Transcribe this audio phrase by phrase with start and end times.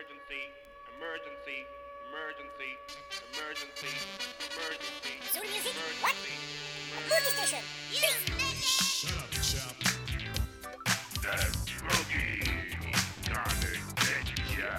[0.00, 0.48] emergency,
[0.96, 1.66] emergency,
[2.08, 2.72] emergency,
[3.36, 3.92] emergency,
[4.48, 5.20] emergency.
[5.28, 5.74] Soul music?
[6.00, 6.16] What?
[7.04, 7.60] Movie station.
[8.64, 9.76] Shut up, chap.
[11.20, 11.52] That
[11.84, 12.48] boogie
[13.28, 14.72] gonna get ya.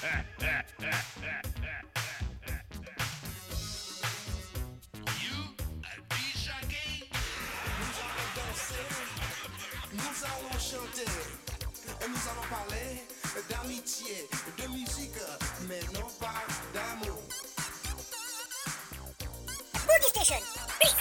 [5.20, 5.36] You
[5.84, 6.94] a DJ gay?
[9.92, 11.12] Nous allons chanter,
[12.00, 13.13] et nous allons parler
[13.48, 15.18] d'amitié, de musique,
[15.68, 17.22] mais non pas d'amour.
[19.86, 20.36] Movie station.
[20.80, 20.94] Please.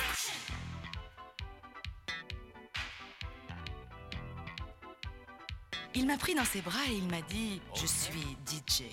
[5.96, 8.84] Il m'a pris dans ses bras et il m'a dit Je suis DJ.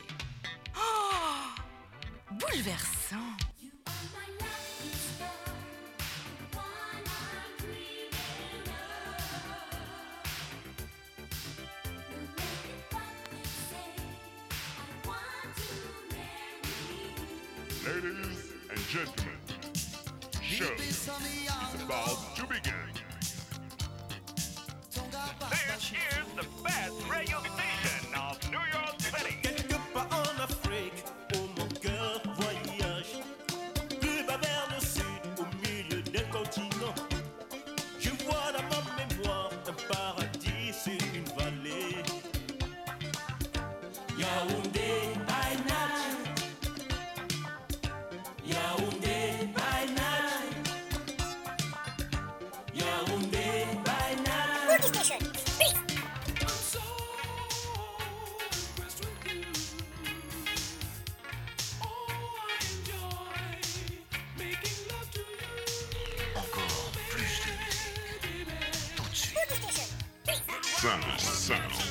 [0.77, 3.17] Oh Bouleversant
[70.81, 71.91] Sound, sound.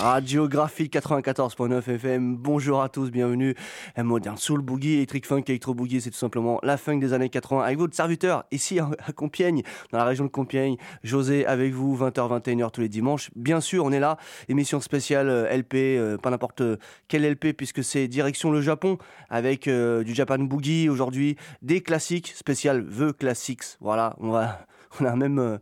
[0.00, 3.54] Radiographie 94.9 FM, bonjour à tous, bienvenue.
[3.96, 7.28] Un moderne soul boogie, electric funk, electro boogie, c'est tout simplement la funk des années
[7.28, 9.62] 80 avec votre serviteur ici à Compiègne,
[9.92, 10.76] dans la région de Compiègne.
[11.02, 13.30] José avec vous, 20h, 21h tous les dimanches.
[13.36, 14.16] Bien sûr, on est là,
[14.48, 16.62] émission spéciale euh, LP, euh, pas n'importe
[17.08, 18.98] quel LP puisque c'est direction le Japon
[19.28, 23.76] avec euh, du Japan Boogie aujourd'hui, des classiques, spécial The Classics.
[23.80, 24.66] Voilà, on va,
[25.00, 25.58] on a même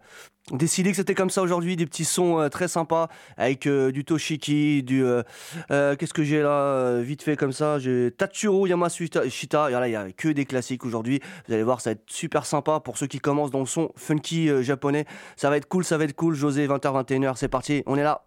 [0.53, 4.05] Décidé que c'était comme ça aujourd'hui, des petits sons euh, très sympas avec euh, du
[4.05, 5.23] Toshiki, du euh,
[5.97, 10.11] qu'est-ce que j'ai là vite fait comme ça, j'ai Tatsuro Yamashita, shita, il y a
[10.13, 11.21] que des classiques aujourd'hui.
[11.47, 13.93] Vous allez voir, ça va être super sympa pour ceux qui commencent dans le son
[13.97, 15.05] funky japonais.
[15.37, 16.35] Ça va être cool, ça va être cool.
[16.35, 18.25] José 20h 21h, c'est parti, on est là.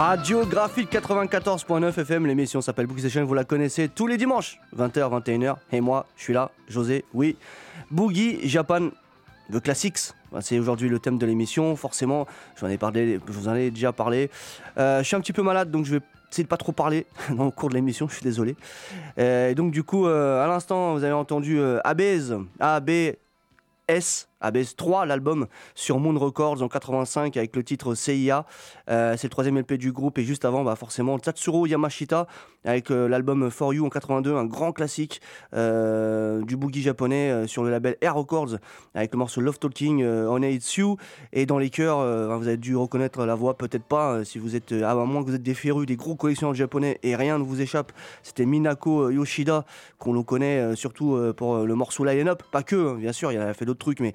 [0.00, 5.56] Radiographie 94.9 FM, l'émission s'appelle Boogie Session, vous la connaissez tous les dimanches, 20h, 21h.
[5.72, 7.36] Et moi, je suis là, José, oui.
[7.90, 8.88] Boogie Japan,
[9.52, 10.14] The Classics.
[10.32, 12.26] Bah, C'est aujourd'hui le thème de l'émission, forcément,
[12.66, 14.30] ai parlé, je vous en ai déjà parlé.
[14.78, 16.00] Euh, je suis un petit peu malade, donc je vais
[16.32, 17.04] essayer de pas trop parler
[17.36, 18.56] dans le cours de l'émission, je suis désolé.
[19.18, 25.06] Euh, et donc du coup, euh, à l'instant, vous avez entendu Abez, A-B-S, ABS 3,
[25.06, 28.46] l'album sur Moon Records en 85 avec le titre CIA.
[28.88, 32.26] Euh, c'est le troisième LP du groupe et juste avant, bah, forcément, Tatsuro Yamashita
[32.64, 35.20] avec euh, l'album For You en 82, un grand classique
[35.54, 38.56] euh, du boogie japonais sur le label Air Records
[38.94, 40.96] avec le morceau Love Talking, On You.
[41.32, 44.72] Et dans les chœurs, vous avez dû reconnaître la voix, peut-être pas, si vous êtes,
[44.72, 47.60] à moins que vous êtes des férus, des gros collectionneurs japonais et rien ne vous
[47.60, 47.92] échappe.
[48.22, 49.64] C'était Minako Yoshida
[49.98, 53.38] qu'on le connaît surtout pour le morceau Lion Up, pas que, hein, bien sûr, il
[53.38, 54.14] a fait d'autres trucs, mais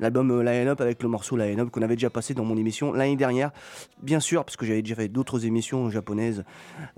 [0.00, 2.56] l'album euh, Lion Up avec le morceau Lion Up qu'on avait déjà passé dans mon
[2.56, 3.50] émission l'année dernière,
[4.02, 6.44] bien sûr, parce que j'avais déjà fait d'autres émissions japonaises,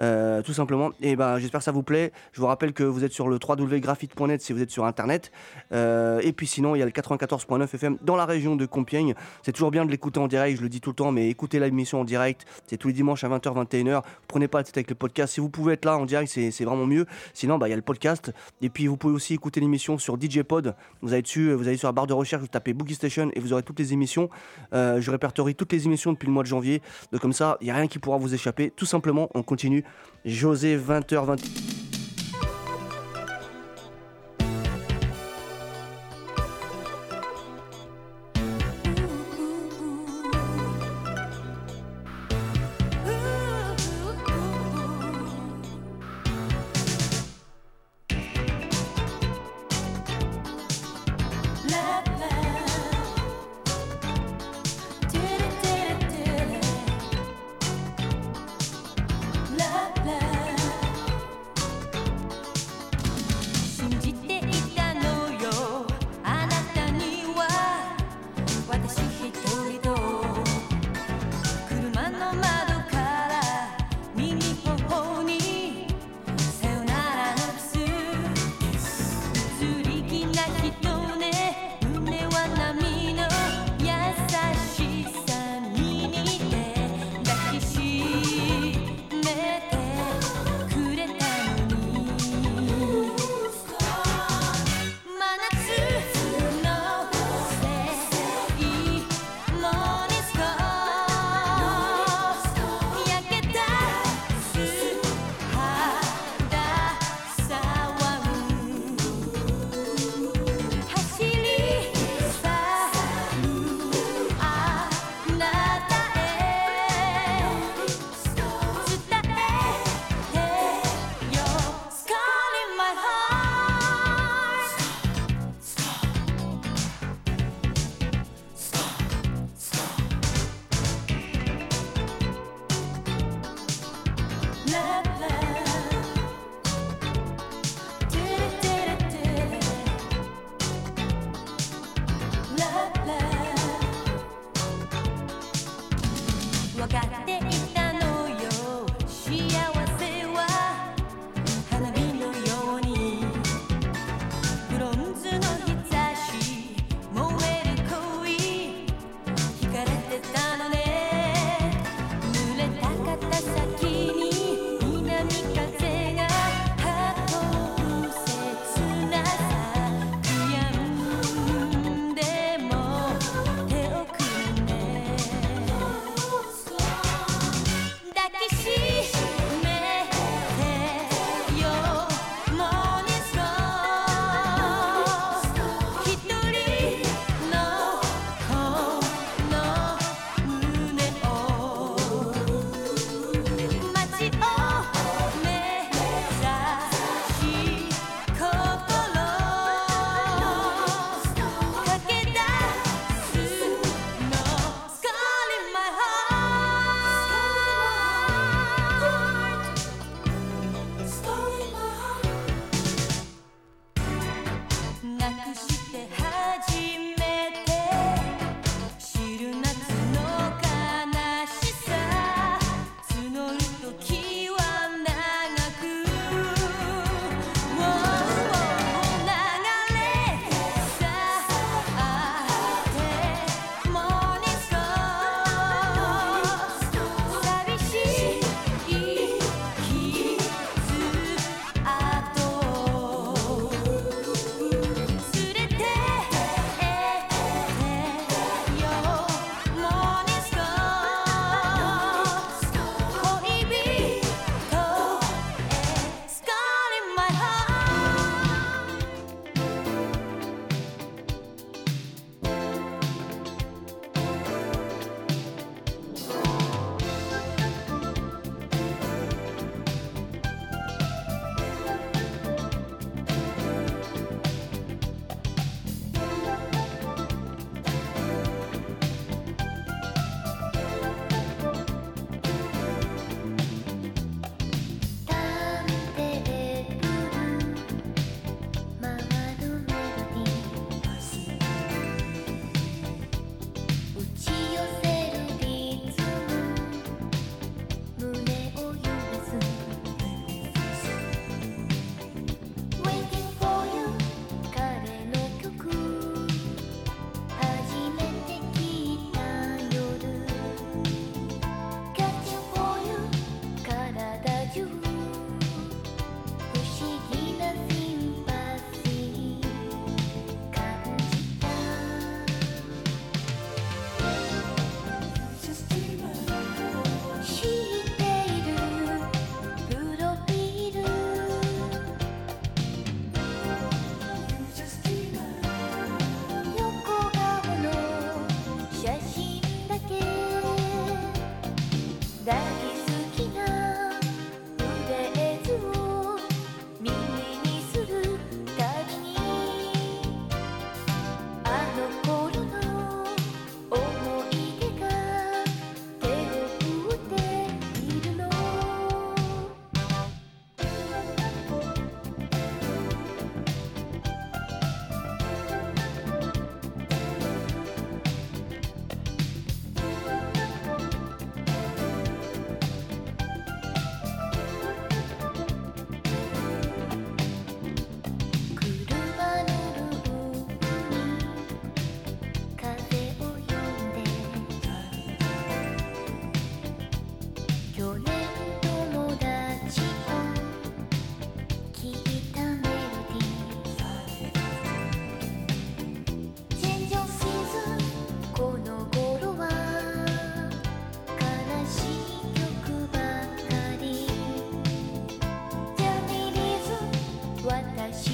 [0.01, 0.91] euh, tout simplement.
[1.01, 2.13] Et ben, j'espère que ça vous plaît.
[2.33, 5.31] Je vous rappelle que vous êtes sur le www.graphite.net si vous êtes sur internet.
[5.73, 9.15] Euh, et puis sinon, il y a le 94.9 FM dans la région de Compiègne.
[9.43, 11.61] C'est toujours bien de l'écouter en direct, je le dis tout le temps, mais écoutez
[11.61, 12.47] l'émission en direct.
[12.67, 14.03] C'est tous les dimanches à 20h, 21h.
[14.27, 15.35] Prenez pas la tête avec le podcast.
[15.35, 17.07] Si vous pouvez être là en direct, c'est vraiment mieux.
[17.35, 18.33] Sinon, bah, il y a le podcast.
[18.63, 20.75] Et puis, vous pouvez aussi écouter l'émission sur DJ Pod.
[21.03, 23.53] Vous allez dessus, vous allez sur la barre de recherche, vous tapez Station et vous
[23.53, 24.31] aurez toutes les émissions.
[24.73, 26.83] Euh, je répertorie toutes les émissions depuis le mois de janvier.
[27.13, 28.71] Donc, comme ça, il n'y a rien qui pourra vous échapper.
[28.75, 29.85] Tout simplement, on continue.
[30.25, 31.37] José, 20h,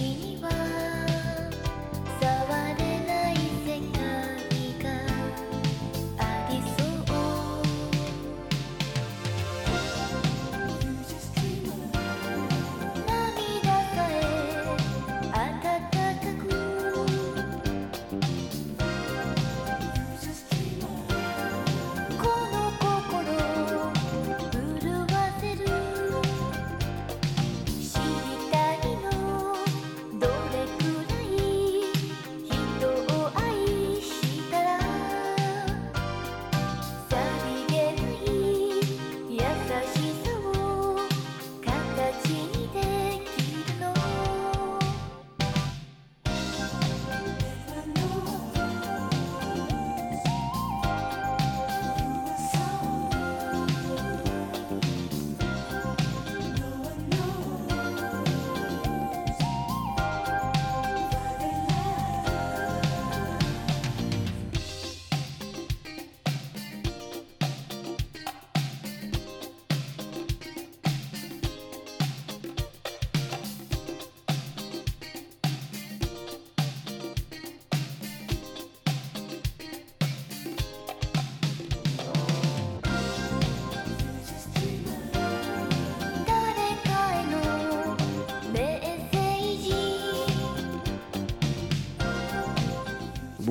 [0.09, 0.64] には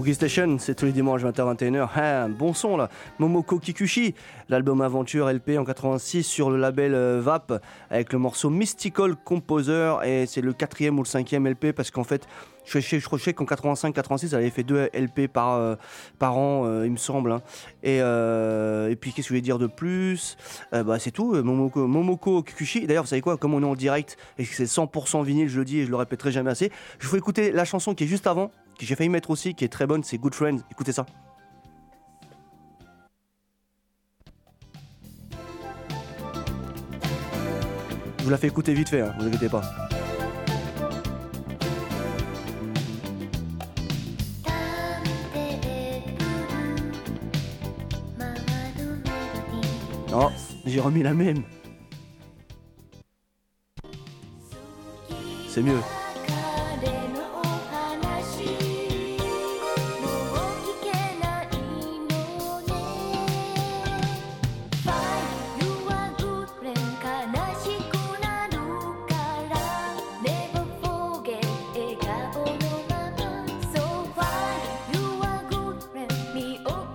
[0.03, 1.87] Boogie Station, c'est tous les dimanches 20h-21h.
[1.95, 2.89] Ah, bon son là.
[3.19, 4.15] Momoko Kikuchi,
[4.49, 7.53] l'album Aventure LP en 86 sur le label euh, VAP
[7.89, 12.03] avec le morceau Mystical Composer et c'est le quatrième ou le cinquième LP parce qu'en
[12.03, 12.27] fait,
[12.65, 15.75] je, je, je qu'en 85-86, elle avait fait deux LP par, euh,
[16.19, 17.31] par an, euh, il me semble.
[17.31, 17.41] hein.
[17.81, 20.35] Et, euh, et puis qu'est-ce que je voulais dire de plus?
[20.73, 21.33] Bah c'est tout.
[21.41, 22.87] Momoko, Momoko Kikuchi.
[22.87, 23.37] D'ailleurs, vous savez quoi?
[23.37, 25.89] Comme on est en direct et que c'est 100% vinyle, je le dis et je
[25.89, 26.71] le répéterai jamais assez.
[26.99, 29.65] Je vous écouter la chanson qui est juste avant, que j'ai failli mettre aussi, qui
[29.65, 30.59] est très bonne, c'est Good Friends.
[30.71, 31.05] Écoutez ça.
[38.19, 39.61] Je vous la fais écouter vite fait, hein, vous inquiétez pas.
[50.09, 50.31] Non,
[50.65, 51.43] j'ai remis la même.
[55.49, 55.79] C'est mieux.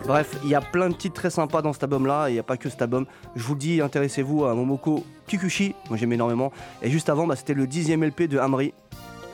[0.09, 2.43] Bref, il y a plein de titres très sympas dans cet album-là, il n'y a
[2.43, 3.05] pas que cet album.
[3.37, 6.51] Je vous dis, intéressez-vous à Momoko Kikuchi, moi j'aime énormément.
[6.81, 8.73] Et juste avant, bah, c'était le dixième LP de Amri.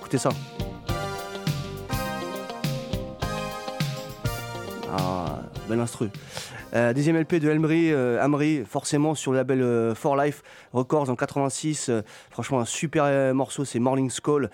[0.01, 0.31] Écoutez ça.
[4.93, 6.11] Ah, bel instru.
[6.75, 11.09] Euh, deuxième LP de Elmri, euh, Amri, forcément sur le label euh, For Life Records
[11.09, 11.89] en 86.
[11.89, 14.51] euh, franchement, un super morceau, c'est Morning Skull.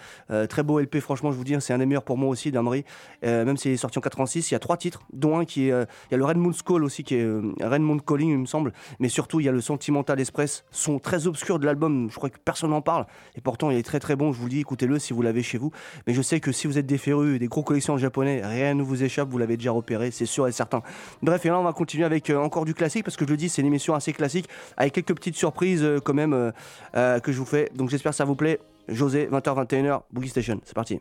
[0.48, 2.50] Très beau LP, franchement, je vous dis, hein, c'est un des meilleurs pour moi aussi
[2.50, 2.84] d'Amri.
[3.22, 5.70] Même s'il est sorti en 86, il y a trois titres, dont un qui est.
[5.70, 8.72] il y a le Redmond Skull aussi, qui est euh, Redmond Calling, il me semble.
[8.98, 12.08] Mais surtout, il y a le Sentimental Express, son très obscur de l'album.
[12.10, 13.06] Je crois que personne n'en parle.
[13.36, 14.32] Et pourtant, il est très très bon.
[14.32, 15.70] Je vous dis, écoutez-le si vous l'avez chez vous.
[16.06, 18.82] Mais je sais que si vous êtes des férus des gros collections japonais, rien ne
[18.82, 19.28] vous échappe.
[19.28, 20.82] Vous l'avez déjà repéré, c'est sûr et certain.
[21.22, 23.36] Bref, et là, on va continuer avec euh, encore du classique parce que je le
[23.36, 26.52] dis, c'est une émission assez classique avec quelques petites surprises euh, quand même
[26.96, 27.70] euh, que je vous fais.
[27.74, 28.58] Donc j'espère ça vous plaît.
[28.88, 31.00] José, 20h-21h, Boogie Station, c'est parti.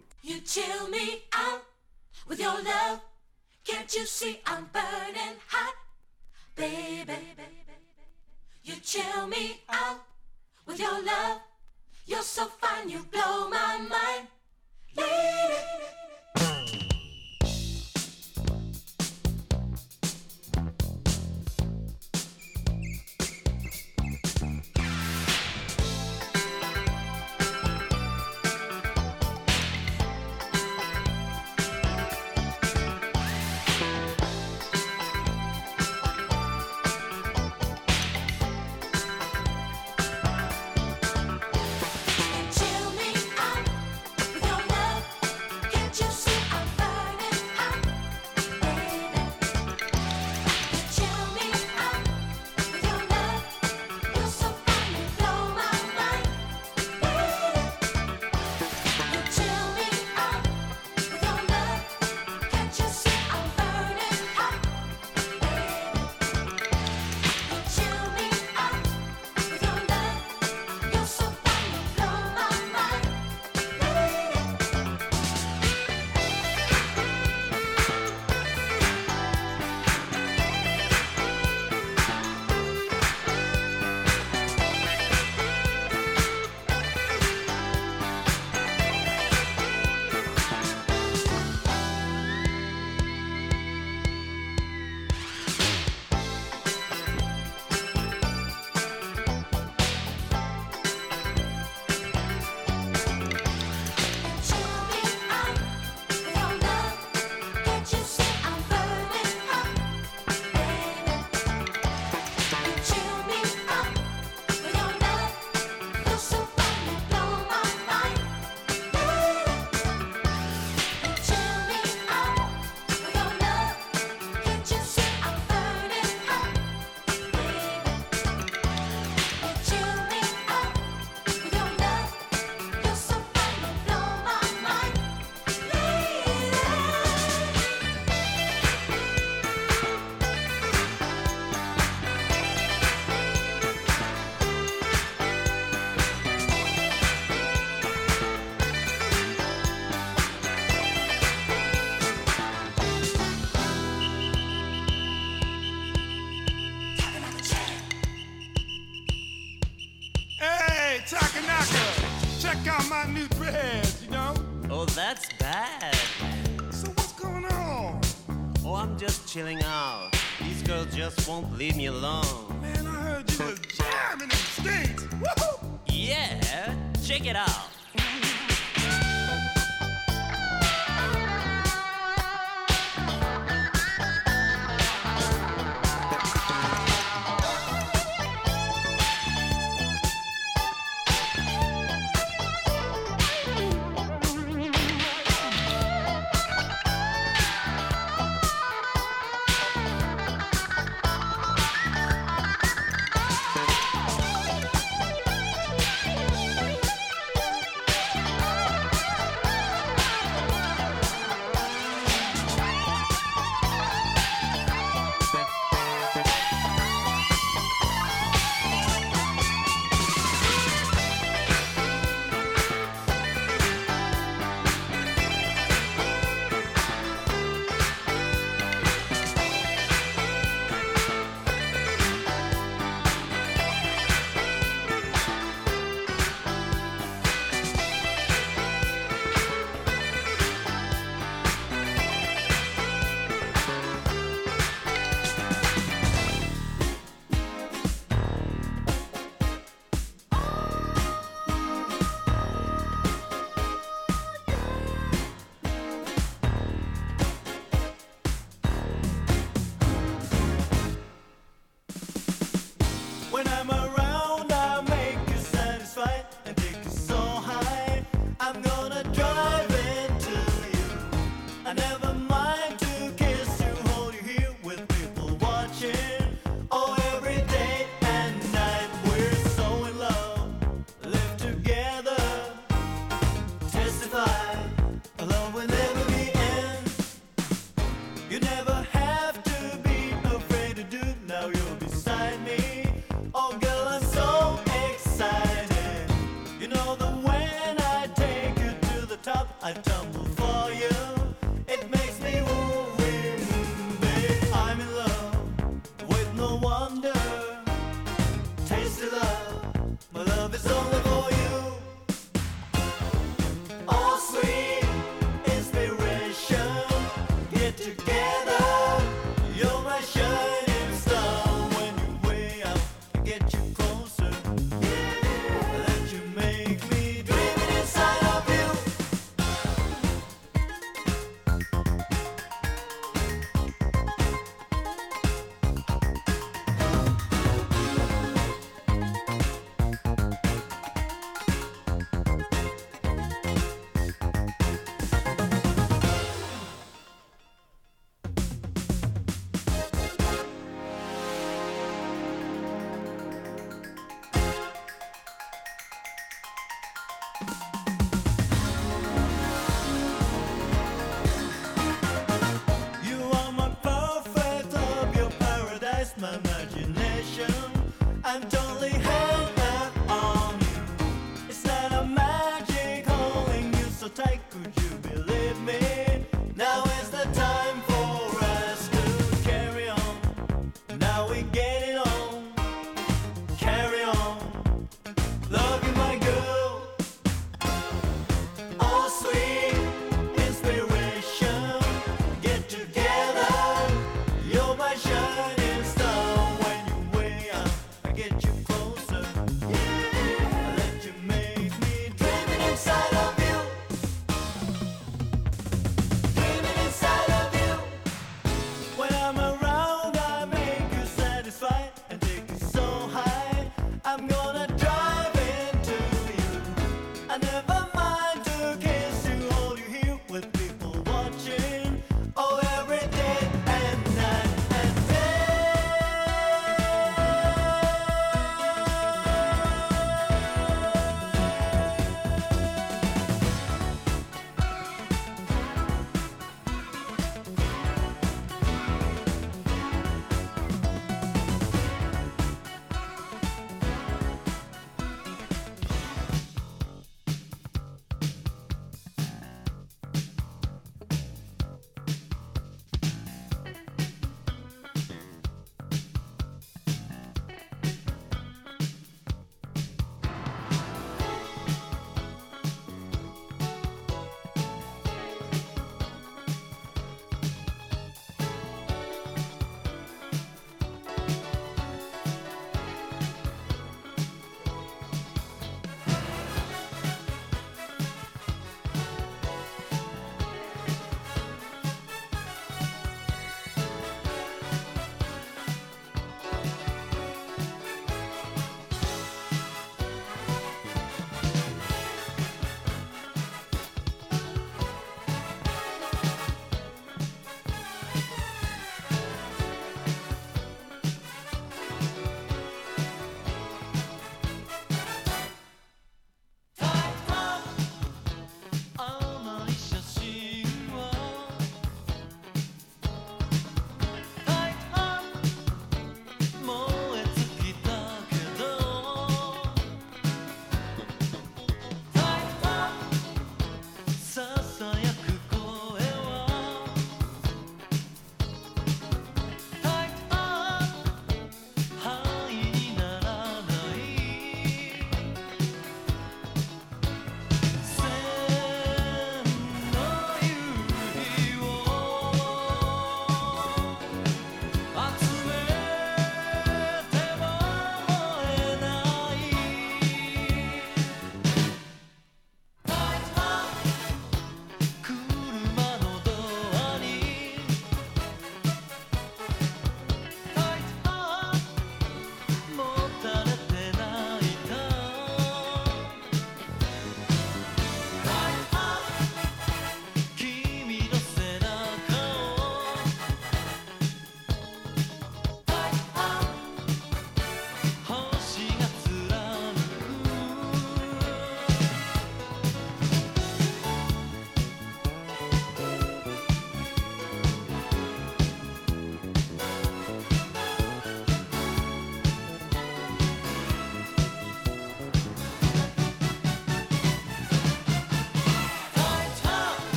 [171.29, 172.48] Won't leave me alone.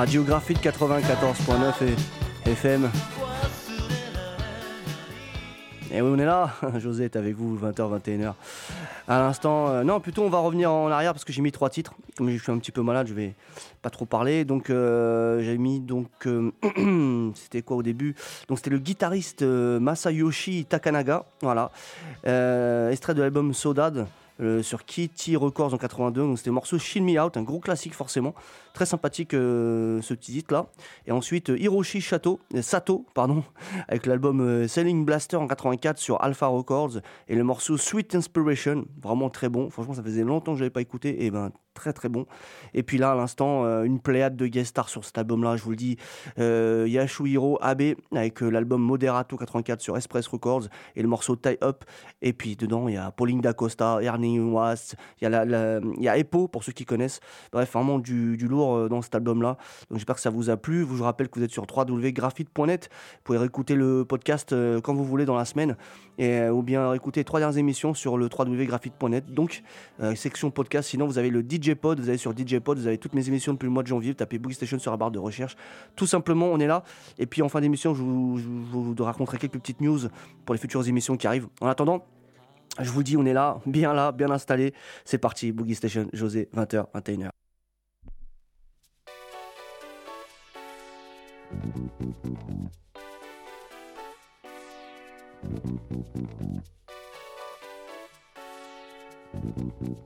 [0.00, 1.84] Radiographie de 94.9
[2.46, 2.88] et FM.
[5.92, 6.54] Et oui, on est là.
[6.78, 8.32] José est avec vous, 20h, 21h.
[9.06, 11.68] À l'instant, euh, non, plutôt on va revenir en arrière parce que j'ai mis trois
[11.68, 11.92] titres.
[12.16, 13.34] Comme je suis un petit peu malade, je vais
[13.82, 14.46] pas trop parler.
[14.46, 16.08] Donc, euh, j'ai mis donc.
[16.24, 16.50] euh,
[17.34, 18.14] c'était quoi au début?
[18.48, 21.26] Donc, c'était le guitariste Masayoshi Takanaga.
[21.42, 21.72] Voilà.
[22.90, 24.06] Extrait de l'album Sodad.
[24.62, 27.92] sur Kitty Records en 82, donc c'était le morceau Shield Me Out, un gros classique
[27.92, 28.34] forcément,
[28.80, 30.64] très sympathique euh, ce petit titre là.
[31.06, 33.44] Et ensuite euh, Hiroshi Sato, euh, Sato pardon,
[33.88, 39.28] avec l'album Selling Blaster en 84 sur Alpha Records et le morceau Sweet Inspiration, vraiment
[39.28, 39.68] très bon.
[39.68, 42.26] Franchement, ça faisait longtemps que je l'avais pas écouté et ben très très bon.
[42.74, 45.70] Et puis là, à l'instant, une pléiade de guest stars sur cet album-là, je vous
[45.70, 45.96] le dis.
[46.38, 50.64] Euh, Yashuhiro Abe avec l'album Moderato 84 sur Express Records
[50.96, 51.84] et le morceau Tie Up.
[52.22, 56.02] Et puis dedans, il y a Pauline Dacosta, Ernie Was, il y a, la- il
[56.02, 57.20] y a Epo pour ceux qui connaissent.
[57.52, 59.56] Bref, vraiment du, du lourd euh, dans cet album-là.
[59.88, 60.80] Donc j'espère que ça vous a plu.
[60.80, 62.90] Je vous rappelle que vous êtes sur www.graphite.net.
[62.90, 65.76] Vous pouvez réécouter le podcast euh, quand vous voulez dans la semaine.
[66.18, 69.32] Et, euh, ou bien réécouter trois dernières émissions sur le www.graphite.net.
[69.32, 69.62] Donc,
[70.14, 70.90] section podcast.
[70.90, 72.00] Sinon, vous avez le DJ Pod.
[72.00, 72.78] Vous allez sur DJ Pod.
[72.78, 74.10] Vous avez toutes mes émissions depuis le mois de janvier.
[74.10, 75.56] Vous tapez Boogie Station sur la barre de recherche.
[75.96, 76.82] Tout simplement, on est là.
[77.18, 80.00] Et puis en fin d'émission, je vous raconterai quelques petites news
[80.44, 81.48] pour les futures émissions qui arrivent.
[81.60, 82.04] En attendant,
[82.78, 84.72] je vous dis, on est là, bien là, bien installé.
[85.04, 87.39] C'est parti, Boogie Station, José, 20h, 21h.「
[91.50, 91.74] Thank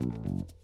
[0.01, 0.64] you.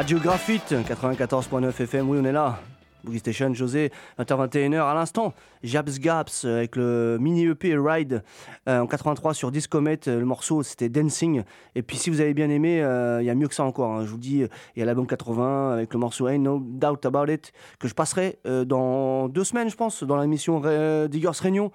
[0.00, 2.58] Radio Graphite, 94.9 FM, oui on est là.
[3.04, 5.34] Boogie Station, José, 20h21h à l'instant.
[5.62, 8.22] Jabs Gaps euh, avec le mini EP Ride
[8.66, 10.00] euh, en 83 sur Discomet.
[10.08, 11.42] euh, Le morceau c'était Dancing.
[11.74, 13.92] Et puis si vous avez bien aimé, il y a mieux que ça encore.
[13.92, 14.04] hein.
[14.06, 14.44] Je vous dis,
[14.76, 17.94] il y a l'album 80 avec le morceau Ain't No Doubt About It que je
[17.94, 20.60] passerai dans deux semaines, je pense, dans l'émission
[21.08, 21.72] Diggers Réunion.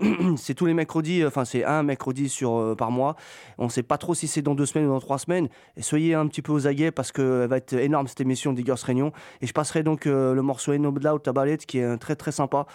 [0.36, 3.16] c'est tous les mercredis, enfin c'est un mercredi sur, euh, par mois.
[3.58, 5.48] On ne sait pas trop si c'est dans deux semaines ou dans trois semaines.
[5.80, 9.12] Soyez un petit peu aux aguets parce qu'elle va être énorme cette émission Diggers Réunion.
[9.40, 12.16] Et je passerai donc euh, le morceau No Doubt About It qui est euh, très
[12.16, 12.66] très sympa.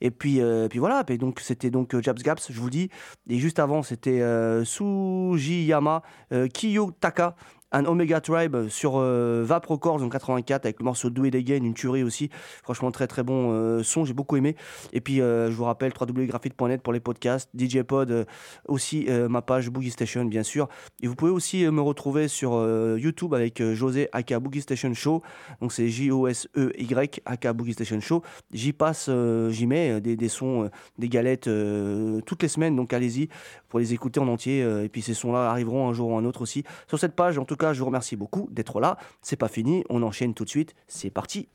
[0.00, 2.88] Et puis, euh, puis voilà, et donc c'était donc euh, Jabs Gaps, je vous dis.
[3.28, 6.02] Et juste avant, c'était euh, Sujiyama
[6.32, 7.36] euh, Kiyotaka.
[7.72, 11.62] Un Omega Tribe sur euh, Vap Records en 84 avec le morceau Do It Again,
[11.62, 12.30] une tuerie aussi.
[12.62, 14.56] Franchement, très très bon euh, son, j'ai beaucoup aimé.
[14.92, 18.24] Et puis, euh, je vous rappelle www.graphite.net pour les podcasts, DJ Pod, euh,
[18.66, 20.68] aussi ma page Boogie Station, bien sûr.
[21.02, 22.52] Et vous pouvez aussi me retrouver sur
[22.96, 25.22] YouTube avec José aka Boogie Station Show.
[25.60, 28.22] Donc c'est J-O-S-E-Y aka Boogie Station Show.
[28.52, 29.10] J'y passe,
[29.50, 31.48] j'y mets des, des sons, des galettes
[32.26, 32.76] toutes les semaines.
[32.76, 33.28] Donc allez-y
[33.68, 34.60] pour les écouter en entier.
[34.60, 37.38] et puis ces sons-là arriveront un jour ou un autre aussi sur cette page.
[37.38, 38.96] En tout cas, je vous remercie beaucoup d'être là.
[39.22, 39.84] C'est pas fini.
[39.88, 40.74] On enchaîne tout de suite.
[40.88, 41.48] C'est parti.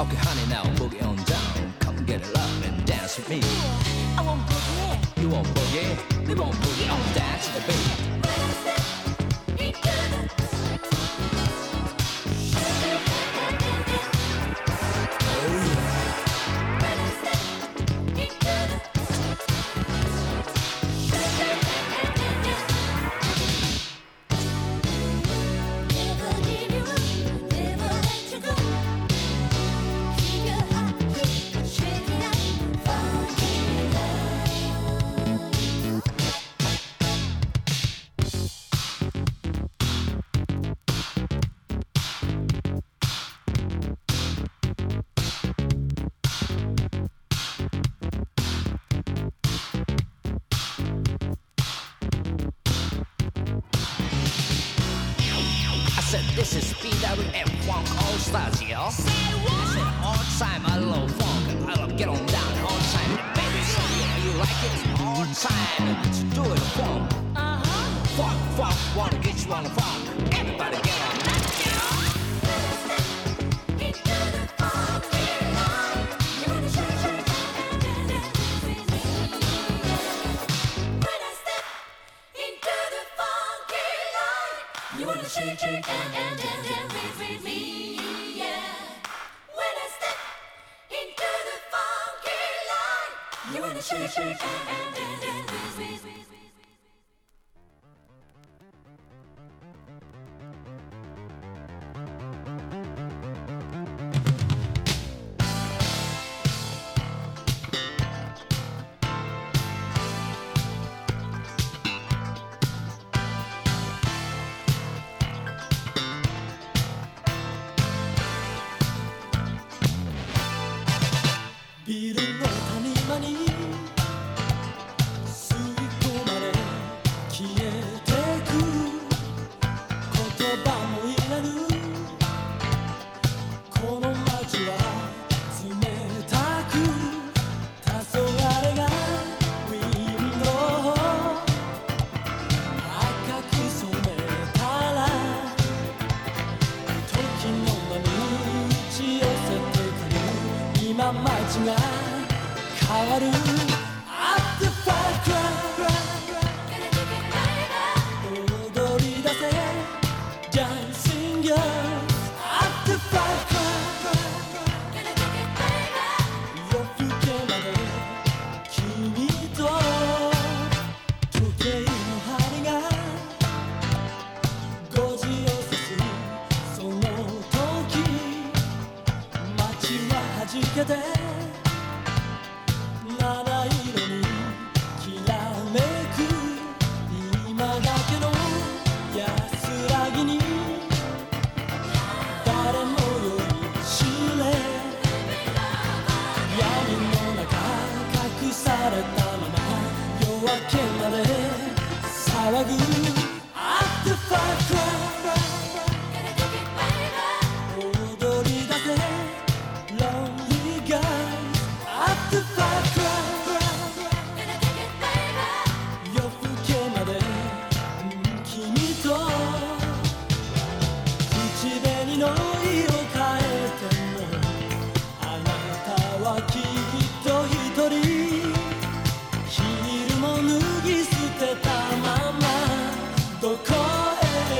[0.00, 1.74] Okay, honey, now boogie on down.
[1.80, 3.40] Come get it love and dance with me.
[4.16, 5.20] I want boogie.
[5.20, 6.26] You want boogie?
[6.28, 8.77] We want boogie on dance to the beat.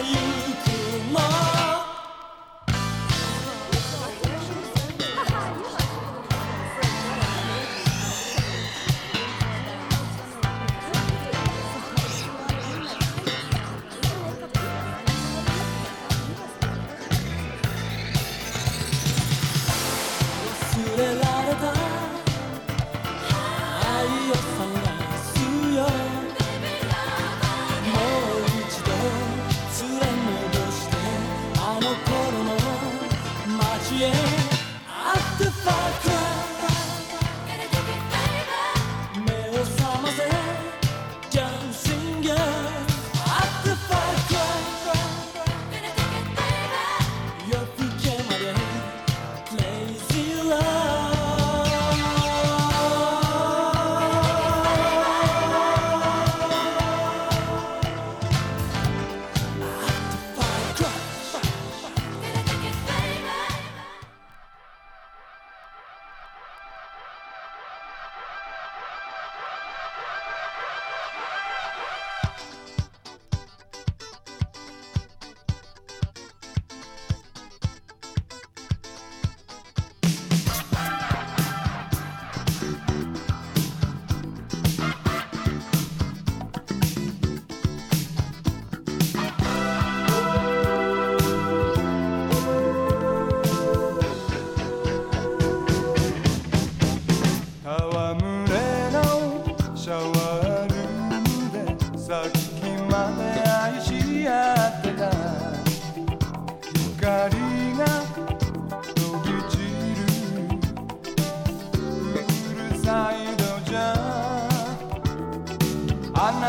[0.04, 0.57] you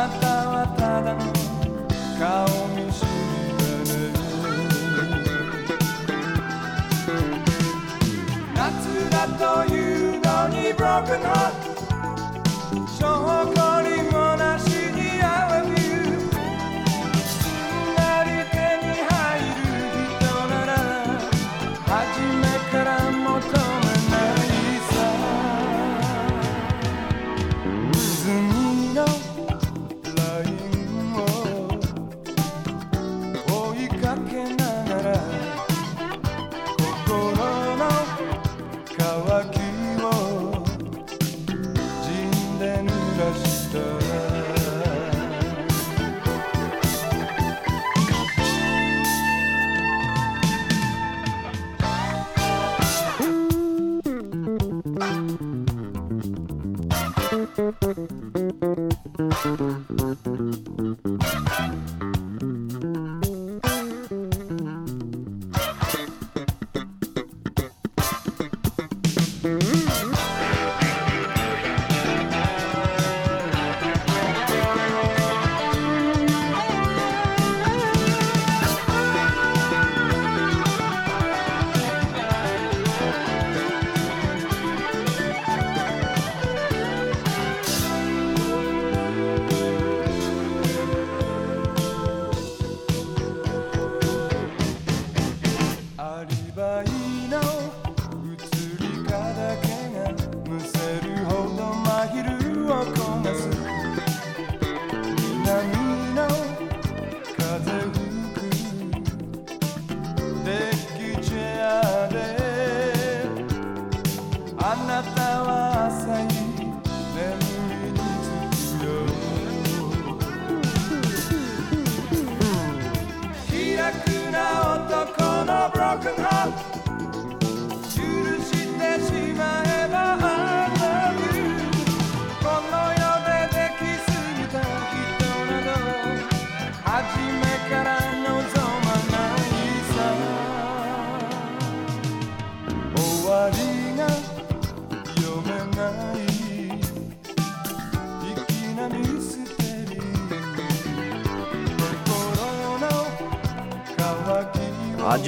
[0.09, 1.21] たはただの
[2.19, 3.38] 顔見知り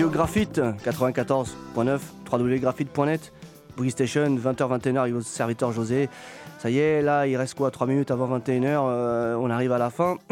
[0.10, 2.00] Graphite 94.9,
[2.32, 3.32] www.graphite.net,
[3.90, 6.10] Station 20h-21h avec votre serviteur José.
[6.62, 9.80] Ça y est, là il reste quoi 3 minutes avant 21h, euh, on arrive à
[9.80, 10.18] la fin.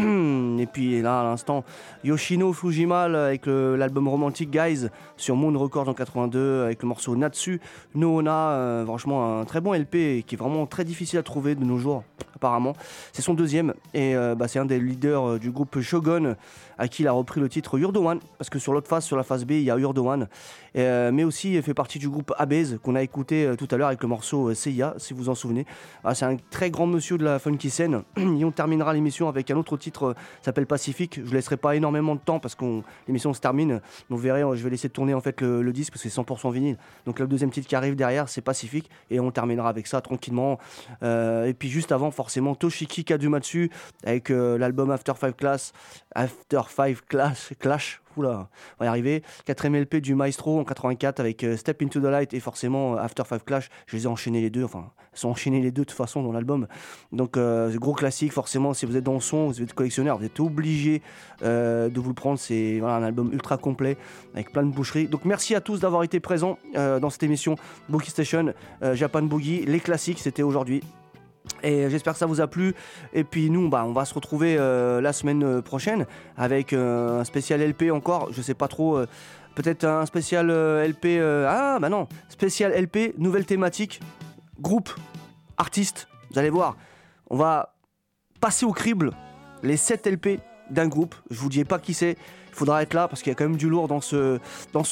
[0.60, 1.64] Et puis là à l'instant,
[2.04, 7.60] Yoshino Fujima avec l'album romantique Guys sur Moon Records en 82 avec le morceau Natsu.
[7.96, 11.66] Noona, euh, franchement un très bon LP qui est vraiment très difficile à trouver de
[11.66, 12.04] nos jours
[12.40, 12.74] apparemment.
[13.12, 16.36] C'est son deuxième et euh, bah, c'est un des leaders euh, du groupe Shogun
[16.78, 19.24] à qui il a repris le titre Urdowan parce que sur l'autre face, sur la
[19.24, 20.28] face B, il y a Urdowan.
[20.78, 23.88] Euh, mais aussi il fait partie du groupe Abez qu'on a écouté tout à l'heure
[23.88, 25.66] avec le morceau Seiya si vous en souvenez.
[26.04, 29.50] Ah, c'est un très grand monsieur de la funky scène et on terminera l'émission avec
[29.52, 31.22] un autre titre euh, s'appelle Pacifique.
[31.24, 33.80] Je laisserai pas énormément de temps parce que l'émission se termine.
[34.10, 36.52] Vous verrez, euh, je vais laisser tourner en fait le, disque parce que c'est 100%
[36.52, 36.78] vinyle.
[37.06, 40.60] Donc le deuxième titre qui arrive derrière, c'est Pacifique et on terminera avec ça tranquillement.
[41.04, 43.72] Euh, et puis juste avant, forcément, Toshiki Kadumatsu
[44.04, 45.72] avec l'album After Five Class,
[46.16, 48.02] After Five Clash, Clash.
[48.18, 48.50] Oula,
[48.80, 49.24] on va y arriver.
[49.46, 52.98] Quatrième LP du Maestro en 84 avec euh, Step Into the Light et forcément euh,
[52.98, 53.70] After Five Clash.
[53.86, 56.24] Je les ai enchaînés les deux, enfin, ils sont enchaînés les deux de toute façon
[56.24, 56.68] dans l'album.
[57.12, 60.26] Donc, euh, gros classique, forcément, si vous êtes dans le son, vous êtes collectionneur, vous
[60.26, 61.02] êtes obligé
[61.42, 62.40] de vous le prendre.
[62.40, 63.98] C'est un album ultra complet
[64.34, 65.08] avec plein de boucheries.
[65.08, 67.56] Donc, merci à tous d'avoir été présents dans cette émission
[67.88, 68.54] Boogie Station,
[68.94, 69.66] Japan Boogie.
[69.66, 70.82] Les classiques, c'était aujourd'hui.
[71.64, 72.74] Et j'espère que ça vous a plu.
[73.14, 76.06] Et puis nous, bah, on va se retrouver euh, la semaine euh, prochaine
[76.38, 78.30] avec euh, un spécial LP encore.
[78.32, 79.00] Je sais pas trop.
[79.56, 81.20] Peut-être un spécial LP.
[81.22, 84.00] ah bah non, spécial LP, nouvelle thématique,
[84.62, 84.90] groupe,
[85.58, 86.08] artiste.
[86.32, 86.78] Vous allez voir,
[87.30, 87.74] on va
[88.40, 89.12] passer au crible
[89.64, 90.40] les 7 LP
[90.70, 91.16] d'un groupe.
[91.30, 92.16] Je vous dis pas qui c'est.
[92.52, 94.40] Il faudra être là parce qu'il y a quand même du lourd dans ce,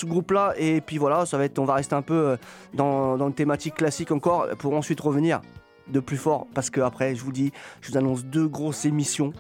[0.06, 0.54] groupe-là.
[0.58, 2.38] Et puis voilà, ça va on va rester un peu
[2.74, 5.40] dans, dans une thématique classique encore pour ensuite revenir
[5.92, 9.34] de plus fort parce que après je vous dis je vous annonce deux grosses émissions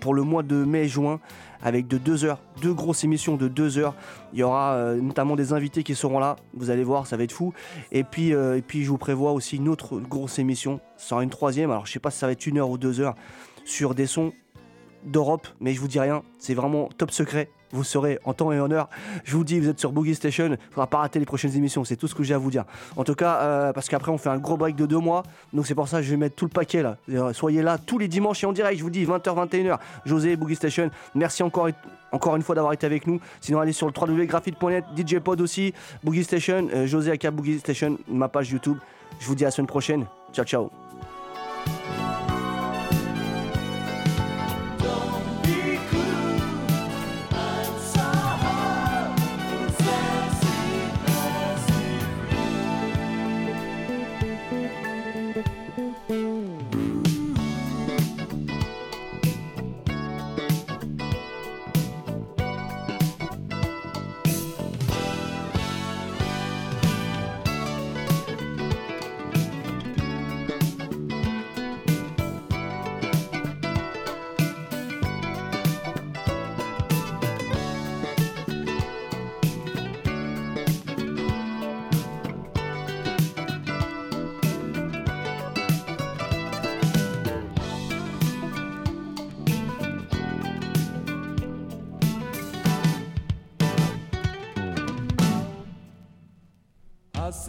[0.00, 1.20] pour le mois de mai-juin
[1.62, 3.94] avec de deux heures, deux grosses émissions de deux heures.
[4.32, 6.36] Il y aura euh, notamment des invités qui seront là.
[6.54, 7.52] Vous allez voir, ça va être fou.
[7.92, 10.80] Et puis, euh, et puis je vous prévois aussi une autre grosse émission.
[10.96, 11.70] Ce sera une troisième.
[11.70, 13.14] Alors je sais pas si ça va être une heure ou deux heures
[13.64, 14.32] sur des sons
[15.04, 16.22] d'Europe, mais je vous dis rien.
[16.38, 17.48] C'est vraiment top secret.
[17.72, 18.88] Vous serez en temps et en heure.
[19.24, 20.50] Je vous dis, vous êtes sur Boogie Station.
[20.52, 21.84] Il faudra pas rater les prochaines émissions.
[21.84, 22.64] C'est tout ce que j'ai à vous dire.
[22.96, 25.22] En tout cas, euh, parce qu'après, on fait un gros break de deux mois.
[25.52, 26.96] Donc, c'est pour ça que je vais mettre tout le paquet là.
[27.10, 28.78] Euh, Soyez là tous les dimanches et en direct.
[28.78, 29.78] Je vous dis, 20h, 21h.
[30.04, 30.90] José, Boogie Station.
[31.14, 31.68] Merci encore,
[32.12, 33.20] encore une fois d'avoir été avec nous.
[33.40, 35.72] Sinon, allez sur le www.graphite.net, DJ Pod aussi,
[36.04, 38.76] Boogie Station, euh, José Aka Boogie Station, ma page YouTube.
[39.20, 40.06] Je vous dis à la semaine prochaine.
[40.32, 40.81] Ciao, ciao.「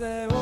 [0.03, 0.32] se